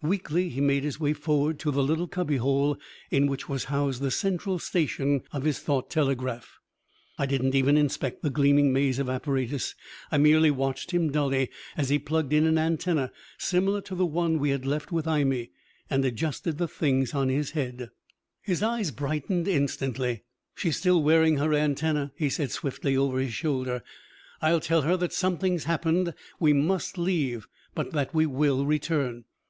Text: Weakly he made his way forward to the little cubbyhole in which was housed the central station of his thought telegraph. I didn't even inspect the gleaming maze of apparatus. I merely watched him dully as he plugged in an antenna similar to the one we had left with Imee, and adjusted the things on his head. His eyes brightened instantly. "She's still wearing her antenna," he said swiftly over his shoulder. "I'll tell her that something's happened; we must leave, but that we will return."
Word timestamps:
Weakly 0.00 0.48
he 0.48 0.62
made 0.62 0.84
his 0.84 0.98
way 0.98 1.12
forward 1.12 1.58
to 1.58 1.70
the 1.70 1.82
little 1.82 2.08
cubbyhole 2.08 2.78
in 3.10 3.26
which 3.26 3.46
was 3.46 3.64
housed 3.64 4.00
the 4.00 4.10
central 4.10 4.58
station 4.58 5.20
of 5.34 5.42
his 5.44 5.58
thought 5.58 5.90
telegraph. 5.90 6.58
I 7.18 7.26
didn't 7.26 7.54
even 7.54 7.76
inspect 7.76 8.22
the 8.22 8.30
gleaming 8.30 8.72
maze 8.72 8.98
of 8.98 9.10
apparatus. 9.10 9.74
I 10.10 10.16
merely 10.16 10.50
watched 10.50 10.92
him 10.92 11.12
dully 11.12 11.50
as 11.76 11.90
he 11.90 11.98
plugged 11.98 12.32
in 12.32 12.46
an 12.46 12.56
antenna 12.56 13.12
similar 13.36 13.82
to 13.82 13.94
the 13.94 14.06
one 14.06 14.38
we 14.38 14.48
had 14.48 14.64
left 14.64 14.92
with 14.92 15.06
Imee, 15.06 15.50
and 15.90 16.06
adjusted 16.06 16.56
the 16.56 16.68
things 16.68 17.12
on 17.12 17.28
his 17.28 17.50
head. 17.50 17.90
His 18.40 18.62
eyes 18.62 18.90
brightened 18.90 19.46
instantly. 19.46 20.22
"She's 20.54 20.78
still 20.78 21.02
wearing 21.02 21.36
her 21.36 21.52
antenna," 21.52 22.12
he 22.16 22.30
said 22.30 22.50
swiftly 22.50 22.96
over 22.96 23.18
his 23.18 23.34
shoulder. 23.34 23.82
"I'll 24.40 24.60
tell 24.60 24.80
her 24.80 24.96
that 24.96 25.12
something's 25.12 25.64
happened; 25.64 26.14
we 26.40 26.54
must 26.54 26.96
leave, 26.96 27.46
but 27.74 27.90
that 27.90 28.14
we 28.14 28.24
will 28.24 28.64
return." 28.64 29.24